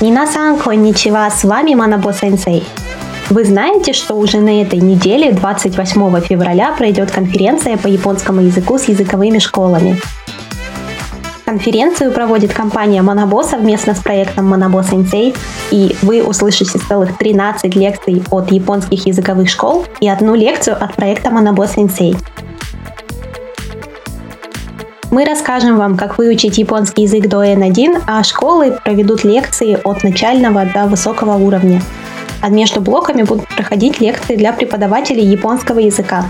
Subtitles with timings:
[0.00, 2.64] Минасан, конничева, с вами Манабо Сенсей.
[3.30, 8.84] Вы знаете, что уже на этой неделе, 28 февраля, пройдет конференция по японскому языку с
[8.84, 10.00] языковыми школами.
[11.44, 15.36] Конференцию проводит компания Monabo совместно с проектом Monabo Sensei,
[15.72, 21.30] и вы услышите целых 13 лекций от японских языковых школ и одну лекцию от проекта
[21.30, 22.16] Monabo Sensei.
[25.10, 30.66] Мы расскажем вам, как выучить японский язык до N1, а школы проведут лекции от начального
[30.66, 31.80] до высокого уровня.
[32.42, 36.26] А между блоками будут проходить лекции для преподавателей японского языка.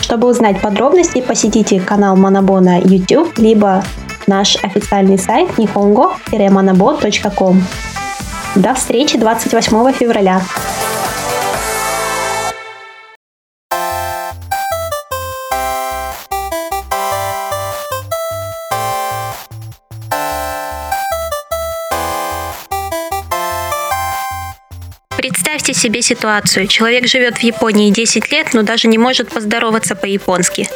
[0.00, 3.84] Чтобы узнать подробности, посетите канал Monabo на YouTube, либо
[4.26, 7.62] наш официальный сайт nihongo-manabo.com.
[8.54, 10.40] До встречи 28 февраля!
[25.66, 26.68] Представьте себе ситуацию.
[26.68, 30.68] Человек живет в Японии 10 лет, но даже не может поздороваться по-японски.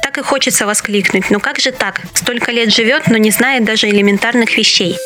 [0.00, 1.28] Так и хочется воскликнуть.
[1.28, 2.00] Ну как же так?
[2.14, 4.96] Столько лет живет, но не знает даже элементарных вещей.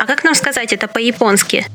[0.00, 1.66] А как нам сказать это по-японски?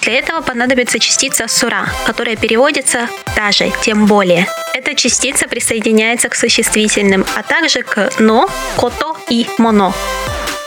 [0.00, 4.48] Для этого понадобится частица «сура», которая переводится «даже», «тем более».
[4.74, 9.94] Эта частица присоединяется к существительным, а также к «но», «кото» и «моно».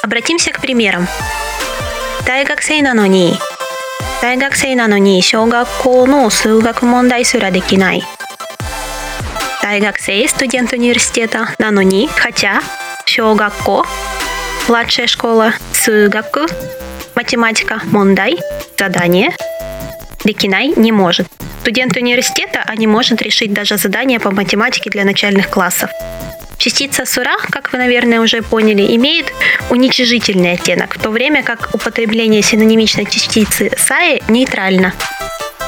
[0.02, 1.06] Обратимся к примерам.
[2.26, 3.38] «Тайгаксей нанони»
[4.25, 8.03] 大学生なのに小学校の数学問題すらできない。
[9.63, 12.61] 大学生 студент университета, на но не, хотя,
[13.07, 13.87] 小学校
[14.69, 16.47] младшая школа, 数学
[17.15, 18.39] математика, мондай,
[18.79, 19.31] задание,
[20.25, 21.27] декинай не может.
[21.63, 25.91] Студент университета а не может решить даже задание по математике для начальных классов.
[26.59, 29.33] Частица сура, как вы, наверное, уже поняли, имеет
[29.71, 34.93] уничижительный оттенок, в то время как употребление синонимичной частицы саи нейтрально.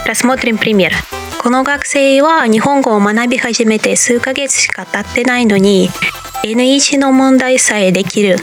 [0.05, 0.93] Рассмотрим пример.
[1.43, 5.91] この学生は日本語を学び始めて数ヶ月しか経ってないのに
[6.45, 8.37] N1 の問題さえできる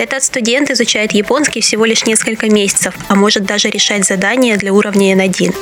[0.00, 5.14] Этот студент изучает японский всего лишь несколько месяцев, а может даже решать задания для уровня
[5.14, 5.54] N1.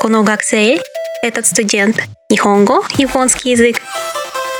[0.00, 0.80] この学生
[1.22, 3.80] этот студент, нихонго, японский язык,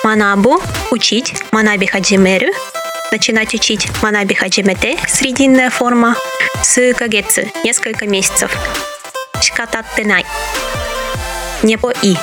[0.04, 6.16] Манабу – учить, манаби хаджимеру – начинать учить, манаби хаджимете – срединная форма,
[6.62, 8.54] сукагецу – несколько месяцев,
[9.40, 12.16] шикататтенай – не по и.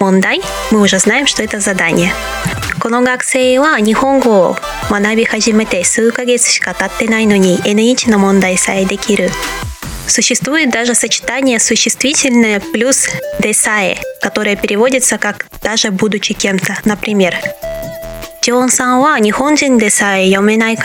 [0.00, 2.12] Мондай – мы уже знаем, что это задание.
[2.80, 4.56] この学生は日本語を
[4.88, 9.28] 学び始めて数ヶ月しか経ってないのに N1 の問題さえできる
[10.07, 13.07] Существует даже сочетание существительное плюс
[13.39, 16.77] десае, которое переводится как «даже будучи кем-то».
[16.85, 17.35] Например,
[18.41, 20.77] Джон сан ва нихонджин десае йоменай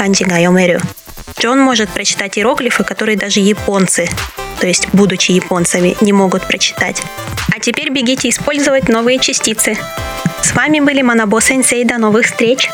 [0.42, 0.80] йомеру.
[1.38, 4.08] Джон может прочитать иероглифы, которые даже японцы,
[4.60, 7.02] то есть будучи японцами, не могут прочитать.
[7.54, 9.76] А теперь бегите использовать новые частицы.
[10.42, 11.84] С вами были Манабо Сенсей.
[11.84, 12.68] До новых встреч!